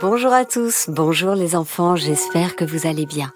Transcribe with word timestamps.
Bonjour 0.00 0.32
à 0.32 0.46
tous, 0.46 0.86
bonjour 0.88 1.34
les 1.34 1.54
enfants, 1.54 1.94
j'espère 1.94 2.56
que 2.56 2.64
vous 2.64 2.86
allez 2.86 3.04
bien. 3.04 3.32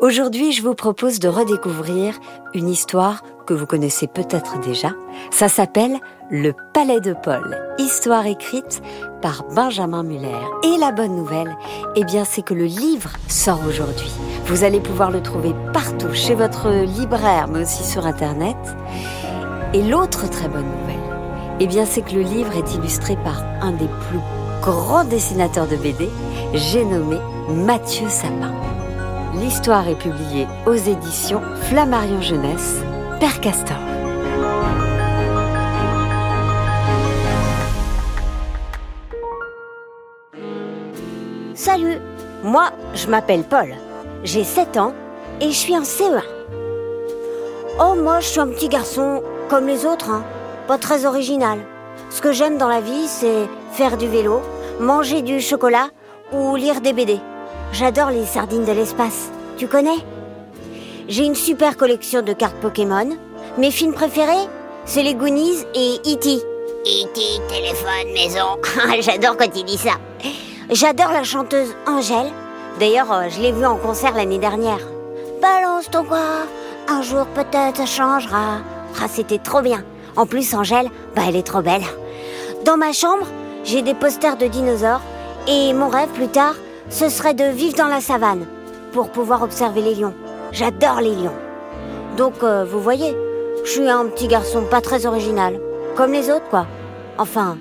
Aujourd'hui, 0.00 0.50
je 0.50 0.62
vous 0.62 0.74
propose 0.74 1.20
de 1.20 1.28
redécouvrir 1.28 2.14
une 2.54 2.68
histoire 2.68 3.22
que 3.46 3.54
vous 3.54 3.66
connaissez 3.66 4.08
peut-être 4.08 4.58
déjà. 4.58 4.94
Ça 5.30 5.48
s'appelle 5.48 5.96
Le 6.28 6.54
Palais 6.74 6.98
de 6.98 7.14
Paul, 7.14 7.56
histoire 7.78 8.26
écrite 8.26 8.82
par 9.22 9.44
Benjamin 9.54 10.02
Muller. 10.02 10.40
Et 10.64 10.76
la 10.80 10.90
bonne 10.90 11.14
nouvelle, 11.14 11.56
eh 11.94 12.02
bien, 12.02 12.24
c'est 12.24 12.42
que 12.42 12.54
le 12.54 12.64
livre 12.64 13.10
sort 13.28 13.60
aujourd'hui. 13.64 14.10
Vous 14.46 14.64
allez 14.64 14.80
pouvoir 14.80 15.12
le 15.12 15.22
trouver 15.22 15.54
partout, 15.72 16.12
chez 16.14 16.34
votre 16.34 16.68
libraire, 16.68 17.46
mais 17.46 17.62
aussi 17.62 17.84
sur 17.84 18.06
Internet. 18.06 18.56
Et 19.72 19.82
l'autre 19.82 20.28
très 20.28 20.48
bonne 20.48 20.66
nouvelle, 20.80 21.56
eh 21.60 21.68
bien, 21.68 21.86
c'est 21.86 22.02
que 22.02 22.14
le 22.14 22.22
livre 22.22 22.56
est 22.56 22.74
illustré 22.74 23.14
par 23.22 23.44
un 23.60 23.70
des 23.70 23.88
plus 24.08 24.37
grand 24.68 25.04
dessinateur 25.04 25.66
de 25.66 25.76
BD, 25.76 26.10
j'ai 26.52 26.84
nommé 26.84 27.16
Mathieu 27.48 28.06
Sapin. 28.10 28.52
L'histoire 29.36 29.88
est 29.88 29.94
publiée 29.94 30.46
aux 30.66 30.74
éditions 30.74 31.40
Flammarion 31.70 32.20
Jeunesse, 32.20 32.82
Père 33.18 33.40
Castor. 33.40 33.78
Salut, 41.54 41.96
moi 42.42 42.70
je 42.92 43.08
m'appelle 43.08 43.44
Paul, 43.44 43.74
j'ai 44.22 44.44
7 44.44 44.76
ans 44.76 44.92
et 45.40 45.48
je 45.48 45.56
suis 45.56 45.78
en 45.78 45.82
CE1. 45.82 46.20
Oh 47.80 47.94
moi 47.94 48.20
je 48.20 48.26
suis 48.26 48.40
un 48.40 48.48
petit 48.48 48.68
garçon 48.68 49.22
comme 49.48 49.66
les 49.66 49.86
autres, 49.86 50.10
hein. 50.10 50.24
pas 50.66 50.76
très 50.76 51.06
original. 51.06 51.58
Ce 52.10 52.20
que 52.20 52.32
j'aime 52.32 52.58
dans 52.58 52.68
la 52.68 52.82
vie, 52.82 53.06
c'est 53.06 53.48
faire 53.72 53.96
du 53.96 54.06
vélo, 54.08 54.42
manger 54.80 55.22
du 55.22 55.40
chocolat 55.40 55.88
ou 56.32 56.56
lire 56.56 56.80
des 56.80 56.92
BD. 56.92 57.18
J'adore 57.72 58.10
les 58.10 58.24
sardines 58.24 58.64
de 58.64 58.72
l'espace. 58.72 59.30
Tu 59.56 59.66
connais? 59.66 59.98
J'ai 61.08 61.24
une 61.24 61.34
super 61.34 61.76
collection 61.76 62.22
de 62.22 62.32
cartes 62.32 62.56
Pokémon. 62.56 63.08
Mes 63.56 63.70
films 63.70 63.94
préférés, 63.94 64.48
c'est 64.84 65.02
les 65.02 65.14
Goonies 65.14 65.64
et 65.74 65.96
E.T. 66.06 66.36
E.T. 66.36 67.20
téléphone 67.48 68.12
maison. 68.14 69.00
J'adore 69.00 69.36
quand 69.36 69.54
il 69.54 69.64
dit 69.64 69.78
ça. 69.78 69.92
J'adore 70.70 71.12
la 71.12 71.24
chanteuse 71.24 71.74
Angèle. 71.86 72.30
D'ailleurs, 72.78 73.12
euh, 73.12 73.28
je 73.28 73.40
l'ai 73.40 73.52
vue 73.52 73.66
en 73.66 73.76
concert 73.76 74.14
l'année 74.14 74.38
dernière. 74.38 74.78
Balance 75.42 75.90
ton 75.90 76.04
quoi 76.04 76.46
Un 76.88 77.02
jour 77.02 77.26
peut-être 77.26 77.78
ça 77.78 77.86
changera. 77.86 78.58
Ah, 79.02 79.08
c'était 79.08 79.38
trop 79.38 79.60
bien. 79.60 79.82
En 80.16 80.26
plus, 80.26 80.54
Angèle, 80.54 80.88
bah, 81.16 81.22
elle 81.26 81.36
est 81.36 81.46
trop 81.46 81.62
belle. 81.62 81.84
Dans 82.64 82.76
ma 82.76 82.92
chambre, 82.92 83.26
j'ai 83.68 83.82
des 83.82 83.92
posters 83.92 84.38
de 84.38 84.46
dinosaures 84.46 85.02
et 85.46 85.74
mon 85.74 85.88
rêve 85.88 86.08
plus 86.08 86.28
tard, 86.28 86.54
ce 86.88 87.10
serait 87.10 87.34
de 87.34 87.44
vivre 87.44 87.76
dans 87.76 87.86
la 87.86 88.00
savane 88.00 88.46
pour 88.92 89.10
pouvoir 89.10 89.42
observer 89.42 89.82
les 89.82 89.94
lions. 89.94 90.14
J'adore 90.52 91.02
les 91.02 91.14
lions. 91.14 91.36
Donc, 92.16 92.42
euh, 92.42 92.64
vous 92.64 92.80
voyez, 92.80 93.14
je 93.66 93.70
suis 93.70 93.88
un 93.90 94.06
petit 94.06 94.26
garçon 94.26 94.62
pas 94.62 94.80
très 94.80 95.04
original. 95.04 95.60
Comme 95.96 96.12
les 96.12 96.30
autres, 96.30 96.48
quoi. 96.48 96.66
Enfin, 97.18 97.58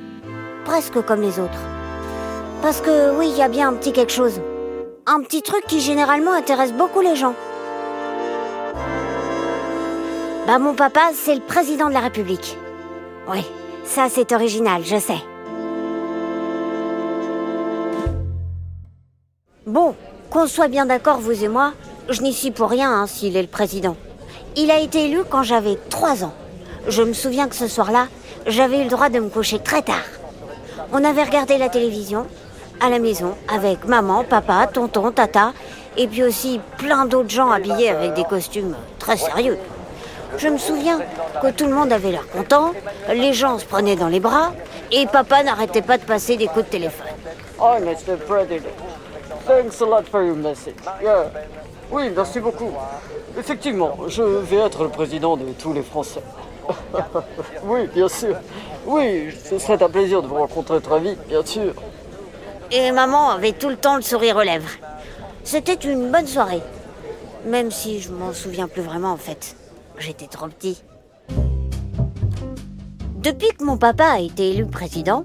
presque 0.63 1.01
comme 1.01 1.21
les 1.21 1.41
autres. 1.41 1.59
Parce 2.61 2.79
que 2.79 3.17
oui, 3.17 3.27
il 3.29 3.37
y 3.37 3.41
a 3.41 3.49
bien 3.49 3.67
un 3.67 3.73
petit 3.73 3.91
quelque 3.91 4.13
chose. 4.13 4.39
Un 5.07 5.19
petit 5.19 5.41
truc 5.41 5.65
qui 5.67 5.81
généralement 5.81 6.31
intéresse 6.31 6.71
beaucoup 6.71 7.01
les 7.01 7.17
gens. 7.17 7.35
Bah 10.47 10.57
mon 10.57 10.73
papa, 10.73 11.09
c'est 11.13 11.35
le 11.35 11.41
président 11.41 11.89
de 11.89 11.93
la 11.93 11.99
République. 11.99 12.57
Oui, 13.29 13.45
ça 13.83 14.07
c'est 14.09 14.31
original, 14.31 14.83
je 14.85 14.97
sais. 14.97 15.21
Bon, 19.77 19.93
qu'on 20.31 20.47
soit 20.47 20.69
bien 20.69 20.87
d'accord, 20.87 21.19
vous 21.19 21.43
et 21.43 21.47
moi, 21.47 21.73
je 22.09 22.23
n'y 22.23 22.33
suis 22.33 22.49
pour 22.49 22.67
rien 22.67 22.91
hein, 22.91 23.05
s'il 23.05 23.37
est 23.37 23.43
le 23.43 23.47
président. 23.47 23.95
Il 24.55 24.71
a 24.71 24.79
été 24.79 25.05
élu 25.05 25.19
quand 25.29 25.43
j'avais 25.43 25.77
3 25.91 26.23
ans. 26.23 26.33
Je 26.87 27.03
me 27.03 27.13
souviens 27.13 27.47
que 27.47 27.53
ce 27.53 27.67
soir-là, 27.67 28.07
j'avais 28.47 28.79
eu 28.79 28.85
le 28.85 28.89
droit 28.89 29.09
de 29.09 29.19
me 29.19 29.29
coucher 29.29 29.59
très 29.59 29.83
tard. 29.83 30.07
On 30.91 31.03
avait 31.03 31.21
regardé 31.21 31.59
la 31.59 31.69
télévision 31.69 32.25
à 32.81 32.89
la 32.89 32.97
maison 32.97 33.35
avec 33.53 33.85
maman, 33.85 34.23
papa, 34.23 34.65
tonton, 34.65 35.11
tata, 35.11 35.53
et 35.95 36.07
puis 36.07 36.23
aussi 36.23 36.59
plein 36.79 37.05
d'autres 37.05 37.29
gens 37.29 37.51
habillés 37.51 37.91
avec 37.91 38.15
des 38.15 38.23
costumes 38.23 38.75
très 38.97 39.17
sérieux. 39.17 39.59
Je 40.39 40.47
me 40.47 40.57
souviens 40.57 41.01
que 41.39 41.51
tout 41.51 41.67
le 41.67 41.75
monde 41.75 41.91
avait 41.91 42.09
l'air 42.09 42.27
content, 42.29 42.71
les 43.13 43.33
gens 43.33 43.59
se 43.59 43.65
prenaient 43.65 43.95
dans 43.95 44.07
les 44.07 44.19
bras, 44.19 44.53
et 44.91 45.05
papa 45.05 45.43
n'arrêtait 45.43 45.83
pas 45.83 45.99
de 45.99 46.03
passer 46.03 46.35
des 46.35 46.47
coups 46.47 46.65
de 46.65 46.71
téléphone. 46.71 47.05
Oh. 47.59 47.75
Thanks 49.47 49.81
a 49.81 49.85
lot 49.85 50.03
for 50.03 50.23
your 50.23 50.35
message. 50.35 50.75
Yeah. 51.01 51.31
Oui, 51.89 52.09
merci 52.13 52.41
beaucoup. 52.41 52.71
Effectivement, 53.37 53.97
je 54.07 54.21
vais 54.21 54.57
être 54.57 54.83
le 54.83 54.89
président 54.89 55.37
de 55.37 55.45
tous 55.57 55.71
les 55.71 55.83
Français. 55.83 56.21
oui, 57.63 57.87
bien 57.93 58.09
sûr. 58.09 58.35
Oui, 58.85 59.29
ce 59.41 59.57
serait 59.57 59.81
un 59.81 59.89
plaisir 59.89 60.21
de 60.21 60.27
vous 60.27 60.35
rencontrer 60.35 60.81
très 60.81 60.99
vite, 60.99 61.19
bien 61.29 61.45
sûr. 61.45 61.73
Et 62.71 62.91
maman 62.91 63.29
avait 63.29 63.53
tout 63.53 63.69
le 63.69 63.77
temps 63.77 63.95
le 63.95 64.01
sourire 64.01 64.35
aux 64.35 64.43
lèvres. 64.43 64.69
C'était 65.45 65.75
une 65.75 66.11
bonne 66.11 66.27
soirée. 66.27 66.61
Même 67.45 67.71
si 67.71 68.01
je 68.01 68.11
m'en 68.11 68.33
souviens 68.33 68.67
plus 68.67 68.81
vraiment 68.81 69.11
en 69.11 69.17
fait. 69.17 69.55
J'étais 69.97 70.27
trop 70.27 70.47
petit. 70.47 70.83
Depuis 73.15 73.49
que 73.57 73.63
mon 73.63 73.77
papa 73.77 74.05
a 74.05 74.19
été 74.19 74.51
élu 74.51 74.65
président, 74.65 75.23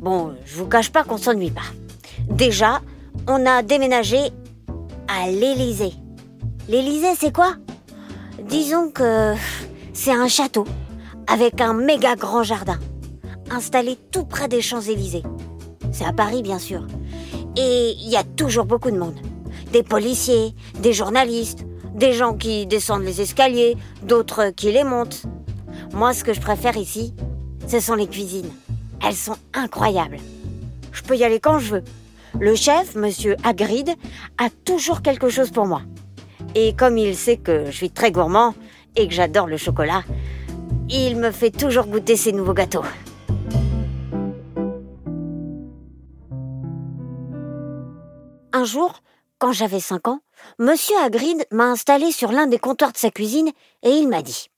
bon, 0.00 0.34
je 0.44 0.56
vous 0.56 0.66
cache 0.66 0.92
pas 0.92 1.02
qu'on 1.02 1.16
s'ennuie 1.16 1.50
pas. 1.50 1.62
Déjà, 2.28 2.80
on 3.26 3.46
a 3.46 3.62
déménagé 3.62 4.18
à 5.08 5.30
l'Élysée. 5.30 5.92
L'Élysée, 6.68 7.14
c'est 7.18 7.34
quoi? 7.34 7.54
Disons 8.48 8.90
que 8.90 9.34
c'est 9.92 10.12
un 10.12 10.28
château 10.28 10.64
avec 11.26 11.60
un 11.60 11.72
méga 11.72 12.16
grand 12.16 12.42
jardin, 12.42 12.78
installé 13.50 13.96
tout 14.10 14.24
près 14.24 14.48
des 14.48 14.60
Champs-Élysées. 14.60 15.22
C'est 15.92 16.04
à 16.04 16.12
Paris, 16.12 16.42
bien 16.42 16.58
sûr. 16.58 16.86
Et 17.56 17.94
il 17.98 18.08
y 18.08 18.16
a 18.16 18.24
toujours 18.24 18.64
beaucoup 18.64 18.90
de 18.90 18.98
monde. 18.98 19.18
Des 19.72 19.82
policiers, 19.82 20.54
des 20.80 20.92
journalistes, 20.92 21.64
des 21.94 22.12
gens 22.12 22.34
qui 22.34 22.66
descendent 22.66 23.04
les 23.04 23.20
escaliers, 23.20 23.76
d'autres 24.02 24.50
qui 24.50 24.72
les 24.72 24.84
montent. 24.84 25.22
Moi, 25.92 26.12
ce 26.12 26.24
que 26.24 26.32
je 26.32 26.40
préfère 26.40 26.76
ici, 26.76 27.14
ce 27.68 27.80
sont 27.80 27.94
les 27.94 28.08
cuisines. 28.08 28.50
Elles 29.06 29.14
sont 29.14 29.36
incroyables. 29.52 30.18
Je 30.92 31.02
peux 31.02 31.16
y 31.16 31.24
aller 31.24 31.40
quand 31.40 31.58
je 31.58 31.76
veux. 31.76 31.84
Le 32.40 32.56
chef, 32.56 32.96
monsieur 32.96 33.36
Hagrid, 33.44 33.90
a 34.38 34.50
toujours 34.64 35.02
quelque 35.02 35.28
chose 35.28 35.50
pour 35.50 35.66
moi. 35.66 35.82
Et 36.54 36.74
comme 36.74 36.98
il 36.98 37.16
sait 37.16 37.36
que 37.36 37.66
je 37.66 37.70
suis 37.70 37.90
très 37.90 38.10
gourmand 38.10 38.54
et 38.96 39.06
que 39.06 39.14
j'adore 39.14 39.46
le 39.46 39.56
chocolat, 39.56 40.02
il 40.88 41.16
me 41.16 41.30
fait 41.30 41.50
toujours 41.50 41.86
goûter 41.86 42.16
ses 42.16 42.32
nouveaux 42.32 42.54
gâteaux. 42.54 42.84
Un 48.52 48.64
jour, 48.64 49.00
quand 49.38 49.52
j'avais 49.52 49.80
5 49.80 50.08
ans, 50.08 50.20
Monsieur 50.58 50.96
Hagrid 51.02 51.44
m'a 51.50 51.64
installé 51.64 52.12
sur 52.12 52.32
l'un 52.32 52.46
des 52.46 52.58
comptoirs 52.58 52.92
de 52.92 52.98
sa 52.98 53.10
cuisine 53.10 53.50
et 53.82 53.90
il 53.90 54.08
m'a 54.08 54.22
dit 54.22 54.48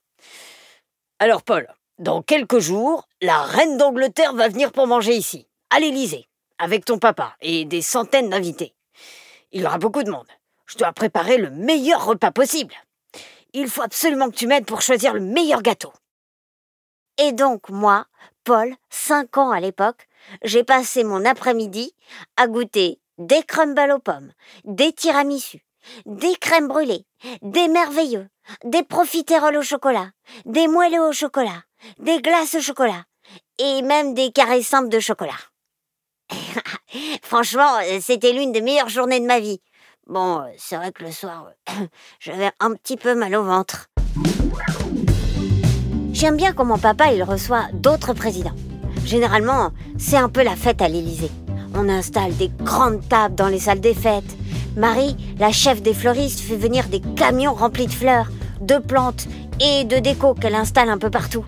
Alors, 1.19 1.43
Paul, 1.43 1.67
dans 1.99 2.21
quelques 2.21 2.59
jours, 2.59 3.07
la 3.21 3.41
reine 3.41 3.77
d'Angleterre 3.77 4.33
va 4.33 4.49
venir 4.49 4.71
pour 4.71 4.87
manger 4.87 5.15
ici, 5.15 5.47
à 5.69 5.79
l'Élysée, 5.79 6.26
avec 6.59 6.85
ton 6.85 6.99
papa 6.99 7.35
et 7.41 7.65
des 7.65 7.81
centaines 7.81 8.29
d'invités. 8.29 8.73
Il 9.51 9.61
y 9.61 9.65
aura 9.65 9.77
beaucoup 9.77 10.03
de 10.03 10.11
monde. 10.11 10.27
Je 10.65 10.77
dois 10.77 10.91
préparer 10.91 11.37
le 11.37 11.49
meilleur 11.49 12.05
repas 12.05 12.31
possible. 12.31 12.75
Il 13.53 13.69
faut 13.69 13.81
absolument 13.81 14.29
que 14.29 14.35
tu 14.35 14.47
m'aides 14.47 14.65
pour 14.65 14.81
choisir 14.81 15.13
le 15.13 15.21
meilleur 15.21 15.61
gâteau. 15.61 15.93
Et 17.17 17.31
donc, 17.31 17.69
moi, 17.69 18.05
Paul, 18.43 18.75
5 18.89 19.37
ans 19.37 19.51
à 19.51 19.59
l'époque, 19.59 20.07
j'ai 20.43 20.63
passé 20.63 21.03
mon 21.03 21.25
après-midi 21.25 21.93
à 22.35 22.47
goûter 22.47 22.99
des 23.17 23.43
crumbles 23.43 23.91
aux 23.91 23.99
pommes, 23.99 24.31
des 24.63 24.91
tiramisus, 24.93 25.61
des 26.05 26.35
crèmes 26.35 26.67
brûlées, 26.67 27.05
des 27.41 27.67
merveilleux, 27.67 28.27
des 28.63 28.83
profiteroles 28.83 29.57
au 29.57 29.63
chocolat, 29.63 30.11
des 30.45 30.67
moelleux 30.67 31.01
au 31.01 31.13
chocolat, 31.13 31.63
des 31.99 32.21
glaces 32.21 32.55
au 32.55 32.61
chocolat, 32.61 33.05
et 33.57 33.81
même 33.81 34.13
des 34.13 34.31
carrés 34.31 34.63
simples 34.63 34.89
de 34.89 34.99
chocolat. 34.99 35.39
Franchement, 37.21 37.77
c'était 37.99 38.33
l'une 38.33 38.51
des 38.51 38.61
meilleures 38.61 38.89
journées 38.89 39.19
de 39.19 39.25
ma 39.25 39.39
vie. 39.39 39.59
Bon, 40.07 40.41
c'est 40.57 40.77
vrai 40.77 40.91
que 40.91 41.03
le 41.03 41.11
soir, 41.11 41.51
j'avais 42.19 42.51
un 42.59 42.73
petit 42.73 42.95
peu 42.95 43.13
mal 43.13 43.35
au 43.35 43.43
ventre. 43.43 43.89
J'aime 46.13 46.37
bien 46.37 46.53
comment 46.53 46.77
papa 46.77 47.11
il 47.11 47.23
reçoit 47.23 47.65
d'autres 47.73 48.13
présidents. 48.13 48.55
Généralement, 49.05 49.71
c'est 49.97 50.17
un 50.17 50.29
peu 50.29 50.43
la 50.43 50.55
fête 50.55 50.81
à 50.81 50.87
l'Élysée. 50.87 51.29
On 51.75 51.89
installe 51.89 52.35
des 52.37 52.49
grandes 52.49 53.07
tables 53.07 53.35
dans 53.35 53.49
les 53.49 53.59
salles 53.59 53.81
des 53.81 53.93
fêtes. 53.93 54.35
Marie, 54.75 55.15
la 55.39 55.51
chef 55.51 55.81
des 55.81 55.93
fleuristes, 55.93 56.39
fait 56.39 56.55
venir 56.55 56.87
des 56.87 57.01
camions 57.15 57.53
remplis 57.53 57.87
de 57.87 57.91
fleurs, 57.91 58.29
de 58.61 58.77
plantes 58.77 59.27
et 59.59 59.83
de 59.83 59.99
déco 59.99 60.33
qu'elle 60.33 60.55
installe 60.55 60.89
un 60.89 60.97
peu 60.97 61.09
partout. 61.09 61.45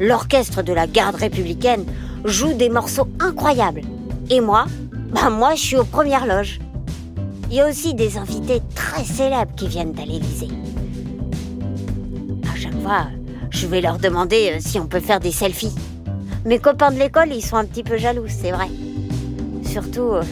L'orchestre 0.00 0.62
de 0.62 0.72
la 0.72 0.86
garde 0.86 1.16
républicaine 1.16 1.84
joue 2.24 2.52
des 2.52 2.68
morceaux 2.68 3.08
incroyables. 3.20 3.82
Et 4.30 4.40
moi, 4.40 4.66
Bah 5.10 5.30
moi, 5.30 5.54
je 5.54 5.62
suis 5.62 5.76
aux 5.76 5.84
premières 5.84 6.26
loges. 6.26 6.58
Il 7.48 7.56
y 7.56 7.60
a 7.60 7.68
aussi 7.68 7.94
des 7.94 8.18
invités 8.18 8.60
très 8.74 9.02
célèbres 9.02 9.54
qui 9.56 9.68
viennent 9.68 9.98
à 9.98 10.04
l'Élysée. 10.04 10.48
À 12.52 12.54
chaque 12.54 12.78
fois, 12.82 13.06
je 13.50 13.66
vais 13.66 13.80
leur 13.80 13.98
demander 13.98 14.52
euh, 14.52 14.60
si 14.60 14.78
on 14.78 14.86
peut 14.86 15.00
faire 15.00 15.18
des 15.20 15.32
selfies. 15.32 15.74
Mes 16.44 16.58
copains 16.58 16.90
de 16.90 16.98
l'école, 16.98 17.32
ils 17.32 17.40
sont 17.42 17.56
un 17.56 17.64
petit 17.64 17.82
peu 17.82 17.96
jaloux, 17.96 18.26
c'est 18.28 18.50
vrai. 18.50 18.68
Surtout 19.64 20.12
euh, 20.12 20.22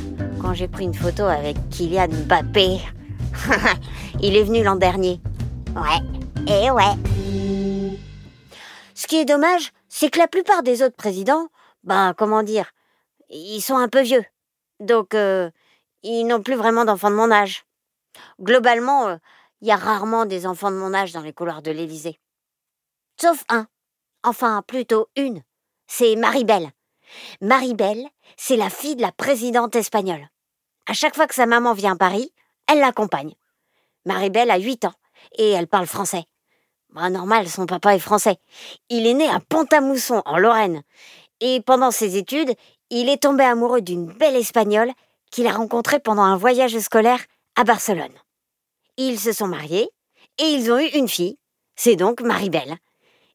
quand 0.42 0.52
j'ai 0.52 0.68
pris 0.68 0.84
une 0.84 0.94
photo 0.94 1.22
avec 1.24 1.56
Kylian 1.70 2.08
Mbappé. 2.26 2.80
Il 4.20 4.36
est 4.36 4.44
venu 4.44 4.62
l'an 4.62 4.76
dernier. 4.76 5.20
Ouais, 5.74 6.52
et 6.52 6.70
ouais. 6.70 6.94
Ce 8.94 9.06
qui 9.06 9.16
est 9.16 9.24
dommage, 9.24 9.72
c'est 9.88 10.10
que 10.10 10.18
la 10.18 10.28
plupart 10.28 10.62
des 10.62 10.82
autres 10.82 10.96
présidents, 10.96 11.48
ben 11.84 12.12
comment 12.16 12.42
dire, 12.42 12.66
ils 13.28 13.60
sont 13.60 13.76
un 13.76 13.88
peu 13.88 14.02
vieux. 14.02 14.24
Donc, 14.80 15.14
euh, 15.14 15.50
ils 16.02 16.24
n'ont 16.24 16.42
plus 16.42 16.54
vraiment 16.54 16.84
d'enfants 16.84 17.10
de 17.10 17.16
mon 17.16 17.30
âge. 17.30 17.64
Globalement, 18.40 19.08
euh, 19.08 19.16
il 19.60 19.68
y 19.68 19.72
a 19.72 19.76
rarement 19.76 20.26
des 20.26 20.46
enfants 20.46 20.70
de 20.70 20.76
mon 20.76 20.94
âge 20.94 21.12
dans 21.12 21.22
les 21.22 21.32
couloirs 21.32 21.62
de 21.62 21.70
l'Élysée. 21.70 22.18
Sauf 23.20 23.44
un. 23.48 23.66
Enfin, 24.22 24.62
plutôt 24.66 25.08
une. 25.16 25.42
C'est 25.86 26.16
Maribel. 26.16 26.70
Maribel, 27.40 28.04
c'est 28.36 28.56
la 28.56 28.70
fille 28.70 28.96
de 28.96 29.02
la 29.02 29.12
présidente 29.12 29.76
espagnole. 29.76 30.28
À 30.86 30.92
chaque 30.92 31.14
fois 31.14 31.26
que 31.26 31.34
sa 31.34 31.46
maman 31.46 31.72
vient 31.72 31.92
à 31.92 31.96
Paris, 31.96 32.32
elle 32.68 32.80
l'accompagne. 32.80 33.34
Maribel 34.04 34.50
a 34.50 34.58
8 34.58 34.84
ans 34.84 34.94
et 35.38 35.50
elle 35.50 35.66
parle 35.66 35.86
français. 35.86 36.24
Bah, 36.90 37.10
normal, 37.10 37.48
son 37.48 37.66
papa 37.66 37.94
est 37.94 38.00
français. 38.00 38.38
Il 38.88 39.06
est 39.06 39.14
né 39.14 39.28
à 39.28 39.40
Pont-à-Mousson, 39.40 40.22
en 40.24 40.38
Lorraine. 40.38 40.82
Et 41.40 41.60
pendant 41.60 41.90
ses 41.90 42.16
études, 42.16 42.54
il 42.90 43.08
est 43.08 43.22
tombé 43.22 43.44
amoureux 43.44 43.80
d'une 43.80 44.06
belle 44.06 44.36
espagnole 44.36 44.92
qu'il 45.30 45.46
a 45.46 45.52
rencontrée 45.52 45.98
pendant 45.98 46.22
un 46.22 46.36
voyage 46.36 46.78
scolaire 46.78 47.20
à 47.56 47.64
Barcelone. 47.64 48.12
Ils 48.96 49.18
se 49.18 49.32
sont 49.32 49.48
mariés 49.48 49.90
et 50.38 50.44
ils 50.44 50.70
ont 50.70 50.78
eu 50.78 50.88
une 50.94 51.08
fille. 51.08 51.38
C'est 51.74 51.96
donc 51.96 52.20
Maribel. 52.20 52.76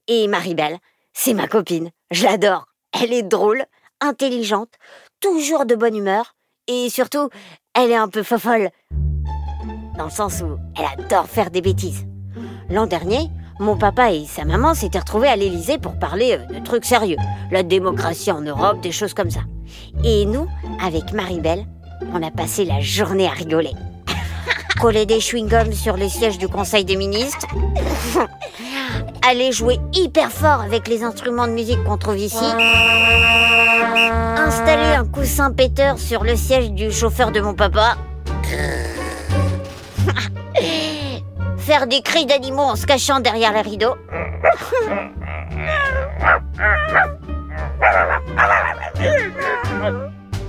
Et 0.08 0.28
Maribel, 0.28 0.78
c'est 1.14 1.34
ma 1.34 1.48
copine. 1.48 1.92
Je 2.10 2.24
l'adore. 2.24 2.68
Elle 2.94 3.14
est 3.14 3.24
drôle, 3.24 3.64
intelligente, 4.00 4.74
toujours 5.20 5.66
de 5.66 5.76
bonne 5.76 5.96
humeur 5.96 6.36
et 6.68 6.90
surtout, 6.90 7.30
elle 7.74 7.92
est 7.92 7.96
un 7.96 8.08
peu 8.08 8.24
fofolle. 8.24 8.70
Dans 9.98 10.06
le 10.06 10.12
sens 10.12 10.42
où 10.42 10.58
elle 10.78 11.04
adore 11.04 11.28
faire 11.28 11.52
des 11.52 11.62
bêtises. 11.62 12.06
L'an 12.70 12.88
dernier, 12.88 13.30
mon 13.62 13.78
papa 13.78 14.12
et 14.12 14.26
sa 14.26 14.44
maman 14.44 14.74
s'étaient 14.74 15.00
retrouvés 15.00 15.28
à 15.28 15.36
l'Élysée 15.36 15.78
pour 15.78 15.98
parler 15.98 16.34
euh, 16.34 16.54
de 16.54 16.64
trucs 16.64 16.84
sérieux. 16.84 17.18
La 17.52 17.64
démocratie 17.64 18.32
en 18.32 18.42
Europe, 18.42 18.82
des 18.82 18.92
choses 18.92 19.14
comme 19.14 19.30
ça. 19.30 19.42
Et 20.04 20.26
nous, 20.26 20.48
avec 20.84 21.14
Maribel, 21.14 21.66
on 22.14 22.24
a 22.24 22.32
passé 22.32 22.66
la 22.66 22.80
journée 22.82 23.28
à 23.28 23.32
rigoler. 23.32 23.74
Coller 24.82 25.06
des 25.06 25.20
chewing-gums 25.20 25.74
sur 25.74 25.96
les 25.96 26.10
sièges 26.10 26.40
du 26.40 26.48
Conseil 26.48 26.86
des 26.86 26.96
ministres. 26.96 27.48
Aller 29.30 29.52
jouer 29.52 29.78
hyper 29.94 30.32
fort 30.32 30.62
avec 30.62 30.88
les 30.88 31.04
instruments 31.04 31.46
de 31.48 31.54
musique 31.54 31.84
qu'on 31.84 31.98
trouve 31.98 32.18
ici. 32.18 32.44
Installer 34.38 34.96
un 34.96 35.06
coussin 35.06 35.52
péteur 35.52 36.00
sur 36.00 36.24
le 36.24 36.36
siège 36.36 36.72
du 36.72 36.92
chauffeur 36.92 37.32
de 37.32 37.40
mon 37.40 37.54
papa. 37.54 37.96
Des 41.72 42.02
cris 42.02 42.26
d'animaux 42.26 42.64
en 42.64 42.76
se 42.76 42.86
cachant 42.86 43.22
derrière 43.22 43.54
les 43.54 43.62
rideaux. 43.62 43.96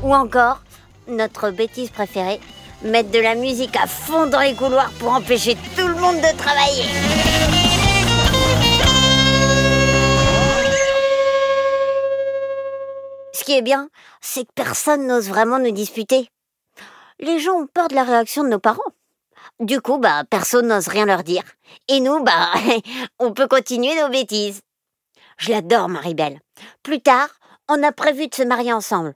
Ou 0.02 0.12
encore, 0.12 0.62
notre 1.06 1.50
bêtise 1.50 1.90
préférée, 1.90 2.40
mettre 2.82 3.12
de 3.12 3.20
la 3.20 3.36
musique 3.36 3.76
à 3.76 3.86
fond 3.86 4.26
dans 4.26 4.40
les 4.40 4.54
couloirs 4.54 4.90
pour 4.98 5.12
empêcher 5.12 5.56
tout 5.76 5.86
le 5.86 5.94
monde 5.94 6.16
de 6.16 6.36
travailler. 6.36 6.82
Ce 13.32 13.44
qui 13.44 13.56
est 13.56 13.62
bien, 13.62 13.90
c'est 14.20 14.42
que 14.42 14.52
personne 14.56 15.06
n'ose 15.06 15.28
vraiment 15.28 15.60
nous 15.60 15.70
disputer. 15.70 16.28
Les 17.20 17.38
gens 17.38 17.52
ont 17.52 17.68
peur 17.68 17.86
de 17.86 17.94
la 17.94 18.02
réaction 18.02 18.42
de 18.42 18.48
nos 18.48 18.58
parents. 18.58 18.82
Du 19.60 19.80
coup, 19.80 19.98
bah, 19.98 20.24
personne 20.28 20.68
n'ose 20.68 20.88
rien 20.88 21.06
leur 21.06 21.22
dire. 21.22 21.44
Et 21.88 22.00
nous, 22.00 22.22
bah, 22.22 22.50
on 23.18 23.32
peut 23.32 23.48
continuer 23.48 24.00
nos 24.00 24.08
bêtises. 24.08 24.60
Je 25.38 25.50
l'adore, 25.50 25.88
Maribel. 25.88 26.40
Plus 26.82 27.00
tard, 27.00 27.28
on 27.68 27.82
a 27.82 27.92
prévu 27.92 28.28
de 28.28 28.34
se 28.34 28.42
marier 28.42 28.72
ensemble. 28.72 29.14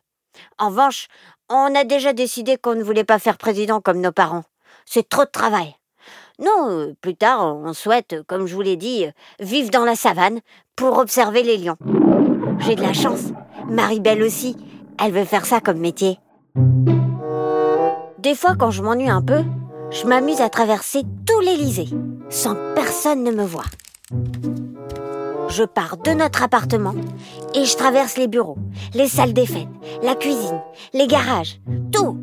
En 0.59 0.69
revanche, 0.69 1.09
on 1.49 1.75
a 1.75 1.85
déjà 1.85 2.13
décidé 2.13 2.57
qu'on 2.57 2.75
ne 2.75 2.83
voulait 2.83 3.05
pas 3.05 3.19
faire 3.19 3.39
président 3.39 3.81
comme 3.81 4.01
nos 4.01 4.13
parents. 4.13 4.45
C'est 4.85 5.09
trop 5.09 5.25
de 5.25 5.31
travail. 5.31 5.75
Non, 6.39 6.95
plus 7.01 7.17
tard, 7.17 7.57
on 7.57 7.73
souhaite, 7.73 8.17
comme 8.27 8.47
je 8.47 8.55
vous 8.55 8.63
l'ai 8.63 8.77
dit, 8.77 9.07
vivre 9.41 9.71
dans 9.71 9.85
la 9.85 9.97
savane 9.97 10.41
pour 10.75 10.99
observer 10.99 11.43
les 11.43 11.57
lions. 11.57 11.79
J'ai 12.61 12.75
de 12.75 12.83
la 12.83 12.93
chance. 12.93 13.33
Maribel 13.69 14.23
aussi. 14.23 14.57
Elle 15.03 15.13
veut 15.13 15.25
faire 15.25 15.47
ça 15.47 15.61
comme 15.61 15.79
métier. 15.79 16.19
Des 18.19 18.35
fois, 18.35 18.55
quand 18.59 18.71
je 18.71 18.83
m'ennuie 18.83 19.09
un 19.09 19.23
peu, 19.23 19.45
je 19.91 20.07
m'amuse 20.07 20.41
à 20.41 20.49
traverser 20.49 21.03
tout 21.27 21.41
l'Élysée, 21.41 21.89
sans 22.29 22.55
que 22.55 22.75
personne 22.75 23.25
ne 23.25 23.31
me 23.31 23.45
voie. 23.45 23.65
Je 25.49 25.65
pars 25.65 25.97
de 25.97 26.11
notre 26.11 26.43
appartement 26.43 26.95
et 27.55 27.65
je 27.65 27.77
traverse 27.77 28.17
les 28.17 28.29
bureaux, 28.29 28.59
les 28.95 29.09
salles 29.09 29.33
des 29.33 29.47
fêtes, 29.47 29.69
la 30.03 30.15
cuisine, 30.15 30.61
les 30.93 31.07
garages, 31.07 31.61
tout. 31.93 32.19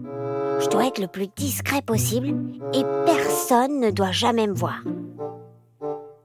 Je 0.59 0.67
dois 0.69 0.87
être 0.87 0.99
le 0.99 1.07
plus 1.07 1.27
discret 1.35 1.81
possible 1.81 2.35
et 2.73 2.83
personne 3.05 3.79
ne 3.79 3.91
doit 3.91 4.11
jamais 4.11 4.47
me 4.47 4.53
voir. 4.53 4.83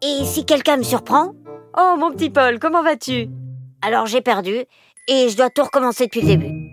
Et 0.02 0.24
si 0.24 0.44
quelqu'un 0.44 0.76
me 0.76 0.82
surprend, 0.82 1.32
Oh 1.76 1.94
mon 1.98 2.10
petit 2.10 2.30
Paul, 2.30 2.58
comment 2.58 2.82
vas-tu? 2.82 3.28
Alors 3.82 4.06
j'ai 4.06 4.20
perdu 4.20 4.64
et 5.06 5.28
je 5.28 5.36
dois 5.36 5.50
tout 5.50 5.62
recommencer 5.62 6.06
depuis 6.06 6.22
le 6.22 6.26
début. 6.26 6.68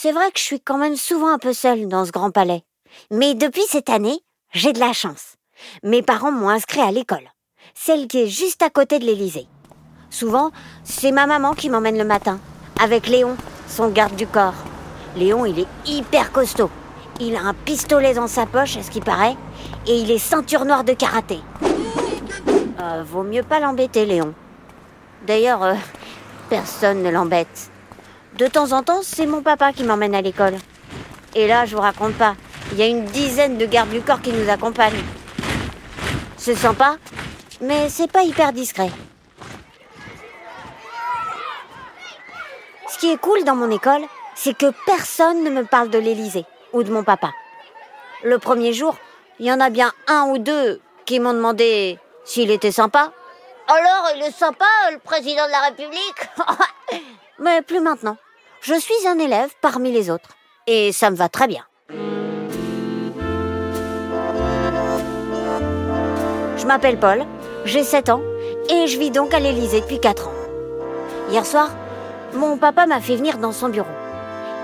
C'est 0.00 0.12
vrai 0.12 0.30
que 0.30 0.38
je 0.38 0.44
suis 0.44 0.60
quand 0.60 0.78
même 0.78 0.94
souvent 0.94 1.26
un 1.26 1.38
peu 1.38 1.52
seule 1.52 1.88
dans 1.88 2.04
ce 2.04 2.12
grand 2.12 2.30
palais. 2.30 2.62
Mais 3.10 3.34
depuis 3.34 3.64
cette 3.68 3.90
année, 3.90 4.20
j'ai 4.52 4.72
de 4.72 4.78
la 4.78 4.92
chance. 4.92 5.34
Mes 5.82 6.02
parents 6.02 6.30
m'ont 6.30 6.50
inscrit 6.50 6.82
à 6.82 6.92
l'école, 6.92 7.28
celle 7.74 8.06
qui 8.06 8.22
est 8.22 8.28
juste 8.28 8.62
à 8.62 8.70
côté 8.70 9.00
de 9.00 9.04
l'Élysée. 9.04 9.48
Souvent, 10.08 10.52
c'est 10.84 11.10
ma 11.10 11.26
maman 11.26 11.52
qui 11.52 11.68
m'emmène 11.68 11.98
le 11.98 12.04
matin, 12.04 12.38
avec 12.80 13.08
Léon, 13.08 13.36
son 13.66 13.88
garde 13.88 14.14
du 14.14 14.28
corps. 14.28 14.54
Léon, 15.16 15.44
il 15.44 15.58
est 15.58 15.66
hyper 15.84 16.30
costaud. 16.30 16.70
Il 17.18 17.34
a 17.34 17.40
un 17.40 17.54
pistolet 17.54 18.14
dans 18.14 18.28
sa 18.28 18.46
poche, 18.46 18.76
à 18.76 18.84
ce 18.84 18.92
qui 18.92 19.00
paraît, 19.00 19.36
et 19.88 19.98
il 19.98 20.12
est 20.12 20.18
ceinture 20.18 20.64
noire 20.64 20.84
de 20.84 20.92
karaté. 20.92 21.40
Euh, 22.80 23.02
vaut 23.04 23.24
mieux 23.24 23.42
pas 23.42 23.58
l'embêter, 23.58 24.06
Léon. 24.06 24.32
D'ailleurs, 25.26 25.64
euh, 25.64 25.74
personne 26.48 27.02
ne 27.02 27.10
l'embête. 27.10 27.72
De 28.38 28.46
temps 28.46 28.70
en 28.70 28.84
temps, 28.84 29.00
c'est 29.02 29.26
mon 29.26 29.42
papa 29.42 29.72
qui 29.72 29.82
m'emmène 29.82 30.14
à 30.14 30.22
l'école. 30.22 30.54
Et 31.34 31.48
là, 31.48 31.66
je 31.66 31.74
vous 31.74 31.82
raconte 31.82 32.14
pas, 32.14 32.36
il 32.70 32.78
y 32.78 32.82
a 32.82 32.86
une 32.86 33.04
dizaine 33.06 33.58
de 33.58 33.66
gardes 33.66 33.90
du 33.90 34.00
corps 34.00 34.22
qui 34.22 34.30
nous 34.30 34.48
accompagnent. 34.48 35.02
C'est 36.36 36.54
sympa, 36.54 36.98
mais 37.60 37.88
c'est 37.88 38.08
pas 38.08 38.22
hyper 38.22 38.52
discret. 38.52 38.90
Ce 42.88 42.98
qui 42.98 43.10
est 43.10 43.16
cool 43.16 43.42
dans 43.42 43.56
mon 43.56 43.72
école, 43.72 44.02
c'est 44.36 44.56
que 44.56 44.72
personne 44.86 45.42
ne 45.42 45.50
me 45.50 45.64
parle 45.64 45.90
de 45.90 45.98
l'Élysée 45.98 46.44
ou 46.72 46.84
de 46.84 46.92
mon 46.92 47.02
papa. 47.02 47.32
Le 48.22 48.38
premier 48.38 48.72
jour, 48.72 48.96
il 49.40 49.46
y 49.46 49.52
en 49.52 49.58
a 49.58 49.68
bien 49.68 49.92
un 50.06 50.28
ou 50.28 50.38
deux 50.38 50.80
qui 51.06 51.18
m'ont 51.18 51.34
demandé 51.34 51.98
s'il 52.24 52.52
était 52.52 52.70
sympa. 52.70 53.10
Alors, 53.66 54.10
il 54.14 54.22
est 54.22 54.30
sympa, 54.30 54.64
le 54.92 54.98
président 55.00 55.44
de 55.44 55.50
la 55.50 55.60
République? 55.62 56.28
Mais 57.40 57.62
plus 57.62 57.80
maintenant. 57.80 58.16
Je 58.60 58.74
suis 58.74 59.06
un 59.06 59.18
élève 59.18 59.50
parmi 59.60 59.92
les 59.92 60.10
autres. 60.10 60.30
Et 60.66 60.90
ça 60.92 61.10
me 61.10 61.16
va 61.16 61.28
très 61.28 61.46
bien. 61.46 61.62
Je 66.56 66.66
m'appelle 66.66 66.98
Paul, 66.98 67.24
j'ai 67.64 67.84
7 67.84 68.10
ans, 68.10 68.20
et 68.68 68.88
je 68.88 68.98
vis 68.98 69.10
donc 69.10 69.32
à 69.32 69.38
l'Élysée 69.38 69.80
depuis 69.80 70.00
4 70.00 70.28
ans. 70.28 70.32
Hier 71.30 71.46
soir, 71.46 71.70
mon 72.34 72.58
papa 72.58 72.86
m'a 72.86 73.00
fait 73.00 73.16
venir 73.16 73.38
dans 73.38 73.52
son 73.52 73.68
bureau. 73.68 73.86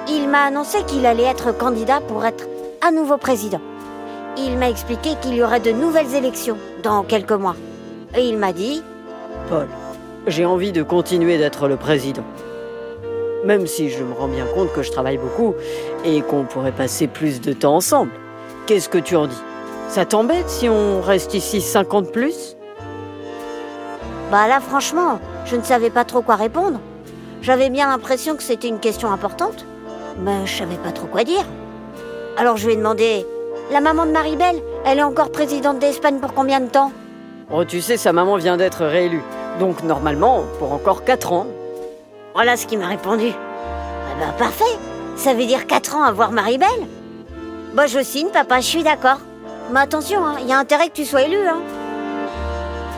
Il 0.08 0.28
m'a 0.28 0.42
annoncé 0.42 0.82
qu'il 0.86 1.06
allait 1.06 1.22
être 1.22 1.56
candidat 1.56 2.00
pour 2.00 2.26
être 2.26 2.46
à 2.86 2.90
nouveau 2.90 3.16
président. 3.16 3.60
Il 4.36 4.58
m'a 4.58 4.68
expliqué 4.68 5.10
qu'il 5.22 5.34
y 5.34 5.42
aurait 5.42 5.60
de 5.60 5.70
nouvelles 5.70 6.14
élections 6.14 6.58
dans 6.82 7.04
quelques 7.04 7.32
mois. 7.32 7.56
Et 8.16 8.28
il 8.28 8.36
m'a 8.38 8.52
dit 8.52 8.82
Paul, 9.48 9.68
j'ai 10.26 10.44
envie 10.44 10.72
de 10.72 10.82
continuer 10.82 11.38
d'être 11.38 11.68
le 11.68 11.76
président. 11.76 12.24
Même 13.44 13.66
si 13.66 13.90
je 13.90 14.02
me 14.02 14.14
rends 14.14 14.28
bien 14.28 14.46
compte 14.46 14.72
que 14.72 14.82
je 14.82 14.90
travaille 14.90 15.18
beaucoup 15.18 15.54
et 16.04 16.22
qu'on 16.22 16.44
pourrait 16.44 16.72
passer 16.72 17.06
plus 17.06 17.40
de 17.40 17.52
temps 17.52 17.76
ensemble. 17.76 18.10
Qu'est-ce 18.66 18.88
que 18.88 18.98
tu 18.98 19.16
en 19.16 19.26
dis? 19.26 19.42
Ça 19.88 20.06
t'embête 20.06 20.48
si 20.48 20.68
on 20.68 21.02
reste 21.02 21.34
ici 21.34 21.60
50 21.60 22.10
plus? 22.10 22.56
Bah 24.30 24.48
là 24.48 24.60
franchement, 24.60 25.18
je 25.44 25.56
ne 25.56 25.62
savais 25.62 25.90
pas 25.90 26.04
trop 26.04 26.22
quoi 26.22 26.36
répondre. 26.36 26.80
J'avais 27.42 27.68
bien 27.68 27.88
l'impression 27.88 28.34
que 28.36 28.42
c'était 28.42 28.68
une 28.68 28.80
question 28.80 29.12
importante, 29.12 29.66
mais 30.18 30.46
je 30.46 30.56
savais 30.56 30.76
pas 30.76 30.92
trop 30.92 31.06
quoi 31.06 31.24
dire. 31.24 31.44
Alors 32.38 32.56
je 32.56 32.66
lui 32.66 32.72
ai 32.72 32.76
demandé 32.76 33.26
La 33.70 33.80
maman 33.80 34.06
de 34.06 34.10
Maribel, 34.10 34.56
elle 34.86 34.98
est 34.98 35.02
encore 35.02 35.30
présidente 35.30 35.78
d'Espagne 35.78 36.18
pour 36.20 36.32
combien 36.32 36.60
de 36.60 36.68
temps? 36.68 36.92
Oh, 37.52 37.64
tu 37.64 37.82
sais, 37.82 37.98
sa 37.98 38.12
maman 38.12 38.36
vient 38.36 38.56
d'être 38.56 38.84
réélue. 38.86 39.22
Donc 39.60 39.82
normalement, 39.82 40.44
pour 40.58 40.72
encore 40.72 41.04
4 41.04 41.32
ans. 41.32 41.46
Voilà 42.34 42.56
ce 42.56 42.66
qu'il 42.66 42.80
m'a 42.80 42.88
répondu. 42.88 43.30
Ah 43.32 44.18
bah 44.18 44.34
parfait 44.36 44.64
Ça 45.16 45.34
veut 45.34 45.46
dire 45.46 45.68
4 45.68 45.94
ans 45.94 46.02
à 46.02 46.10
voir 46.10 46.32
Maribel 46.32 46.68
Bah 47.74 47.86
je 47.86 48.02
signe, 48.02 48.28
papa, 48.28 48.58
je 48.60 48.66
suis 48.66 48.82
d'accord. 48.82 49.18
Mais 49.70 49.80
attention, 49.80 50.20
il 50.40 50.48
y 50.48 50.52
a 50.52 50.58
intérêt 50.58 50.88
que 50.88 50.94
tu 50.94 51.04
sois 51.04 51.22
élu. 51.22 51.38
Hein. 51.46 51.60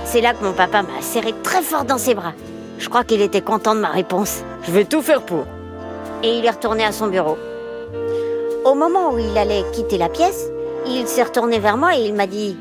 C'est 0.04 0.22
là 0.22 0.32
que 0.32 0.42
mon 0.42 0.54
papa 0.54 0.82
m'a 0.82 1.02
serré 1.02 1.34
très 1.42 1.60
fort 1.60 1.84
dans 1.84 1.98
ses 1.98 2.14
bras. 2.14 2.32
Je 2.78 2.88
crois 2.88 3.04
qu'il 3.04 3.20
était 3.20 3.42
content 3.42 3.74
de 3.74 3.80
ma 3.80 3.90
réponse. 3.90 4.42
Je 4.62 4.72
vais 4.72 4.86
tout 4.86 5.02
faire 5.02 5.20
pour. 5.22 5.44
Et 6.22 6.38
il 6.38 6.46
est 6.46 6.50
retourné 6.50 6.84
à 6.84 6.92
son 6.92 7.08
bureau. 7.08 7.36
Au 8.64 8.74
moment 8.74 9.12
où 9.12 9.18
il 9.18 9.36
allait 9.36 9.64
quitter 9.72 9.98
la 9.98 10.08
pièce, 10.08 10.48
il 10.86 11.06
s'est 11.06 11.22
retourné 11.22 11.58
vers 11.58 11.76
moi 11.76 11.94
et 11.94 12.00
il 12.00 12.14
m'a 12.14 12.26
dit 12.26 12.56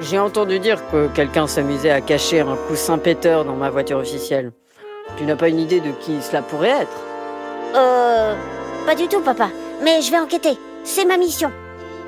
J'ai 0.00 0.18
entendu 0.18 0.58
dire 0.58 0.78
que 0.90 1.06
quelqu'un 1.08 1.46
s'amusait 1.46 1.90
à 1.90 2.00
cacher 2.00 2.40
un 2.40 2.56
coussin 2.66 2.96
péteur 2.96 3.44
dans 3.44 3.56
ma 3.56 3.68
voiture 3.68 3.98
officielle. 3.98 4.52
Tu 5.16 5.24
n'as 5.24 5.36
pas 5.36 5.48
une 5.48 5.60
idée 5.60 5.80
de 5.80 5.90
qui 5.92 6.20
cela 6.22 6.42
pourrait 6.42 6.82
être 6.82 6.96
Euh. 7.74 8.34
Pas 8.86 8.94
du 8.94 9.08
tout, 9.08 9.20
papa. 9.20 9.48
Mais 9.82 10.02
je 10.02 10.10
vais 10.10 10.18
enquêter. 10.18 10.58
C'est 10.84 11.04
ma 11.06 11.16
mission. 11.16 11.50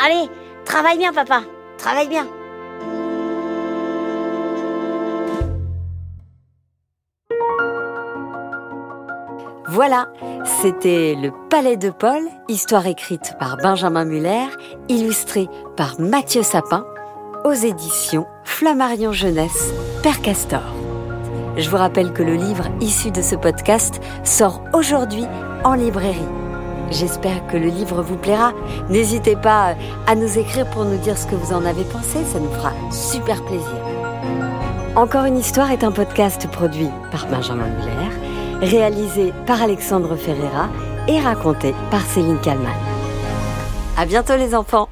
Allez, 0.04 0.28
travaille 0.64 0.98
bien, 0.98 1.12
papa. 1.12 1.40
Travaille 1.78 2.08
bien. 2.08 2.26
Voilà, 9.68 10.08
c'était 10.62 11.14
Le 11.20 11.32
Palais 11.50 11.76
de 11.76 11.90
Paul, 11.90 12.22
histoire 12.48 12.86
écrite 12.86 13.34
par 13.38 13.56
Benjamin 13.56 14.04
Muller, 14.04 14.46
illustrée 14.88 15.48
par 15.76 16.00
Mathieu 16.00 16.42
Sapin, 16.42 16.86
aux 17.44 17.52
éditions 17.52 18.26
Flammarion 18.44 19.12
Jeunesse, 19.12 19.72
Père 20.02 20.22
Castor. 20.22 20.75
Je 21.56 21.70
vous 21.70 21.76
rappelle 21.76 22.12
que 22.12 22.22
le 22.22 22.34
livre 22.34 22.64
issu 22.80 23.10
de 23.10 23.22
ce 23.22 23.34
podcast 23.34 24.00
sort 24.24 24.62
aujourd'hui 24.74 25.24
en 25.64 25.74
librairie. 25.74 26.28
J'espère 26.90 27.46
que 27.48 27.56
le 27.56 27.66
livre 27.66 28.02
vous 28.02 28.16
plaira. 28.16 28.52
N'hésitez 28.90 29.36
pas 29.36 29.74
à 30.06 30.14
nous 30.14 30.38
écrire 30.38 30.68
pour 30.70 30.84
nous 30.84 30.98
dire 30.98 31.16
ce 31.16 31.26
que 31.26 31.34
vous 31.34 31.52
en 31.52 31.64
avez 31.64 31.84
pensé, 31.84 32.24
ça 32.24 32.38
nous 32.38 32.50
fera 32.52 32.72
super 32.92 33.42
plaisir. 33.44 33.80
Encore 34.94 35.24
une 35.24 35.38
histoire 35.38 35.72
est 35.72 35.84
un 35.84 35.92
podcast 35.92 36.46
produit 36.50 36.88
par 37.10 37.26
Benjamin 37.26 37.66
Muller, 37.66 38.66
réalisé 38.66 39.32
par 39.46 39.62
Alexandre 39.62 40.16
Ferreira 40.16 40.68
et 41.08 41.20
raconté 41.20 41.74
par 41.90 42.00
Céline 42.02 42.40
Kalman. 42.40 42.72
À 43.96 44.06
bientôt 44.06 44.36
les 44.36 44.54
enfants! 44.54 44.88